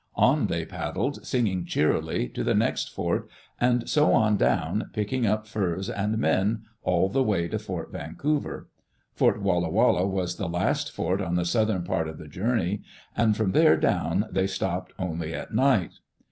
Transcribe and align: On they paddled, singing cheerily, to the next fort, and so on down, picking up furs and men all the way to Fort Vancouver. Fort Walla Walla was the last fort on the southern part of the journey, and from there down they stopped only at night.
On 0.15 0.47
they 0.47 0.65
paddled, 0.65 1.23
singing 1.27 1.63
cheerily, 1.63 2.27
to 2.29 2.43
the 2.43 2.55
next 2.55 2.91
fort, 2.91 3.29
and 3.59 3.87
so 3.87 4.13
on 4.13 4.35
down, 4.35 4.89
picking 4.93 5.27
up 5.27 5.45
furs 5.45 5.91
and 5.91 6.17
men 6.17 6.63
all 6.81 7.07
the 7.07 7.21
way 7.21 7.47
to 7.47 7.59
Fort 7.59 7.91
Vancouver. 7.91 8.67
Fort 9.13 9.43
Walla 9.43 9.69
Walla 9.69 10.07
was 10.07 10.37
the 10.37 10.49
last 10.49 10.91
fort 10.91 11.21
on 11.21 11.35
the 11.35 11.45
southern 11.45 11.83
part 11.83 12.07
of 12.07 12.17
the 12.17 12.27
journey, 12.27 12.81
and 13.15 13.37
from 13.37 13.51
there 13.51 13.77
down 13.77 14.25
they 14.31 14.47
stopped 14.47 14.91
only 14.97 15.35
at 15.35 15.53
night. 15.53 15.99